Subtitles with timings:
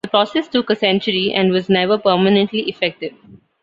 [0.03, 3.13] The process took a century and was never permanently effective.